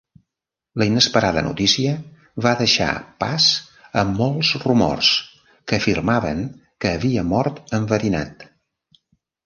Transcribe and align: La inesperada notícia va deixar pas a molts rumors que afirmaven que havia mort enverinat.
La 0.81 0.85
inesperada 0.91 1.43
notícia 1.47 1.91
va 2.47 2.53
deixar 2.63 2.89
pas 3.25 3.51
a 4.03 4.07
molts 4.15 4.55
rumors 4.67 5.13
que 5.53 5.81
afirmaven 5.81 6.45
que 6.63 6.97
havia 6.99 7.31
mort 7.37 7.67
enverinat. 7.83 8.49